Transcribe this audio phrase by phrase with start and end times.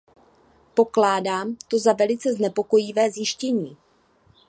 [0.73, 3.77] Pokládám to za velice znepokojivé zjištění.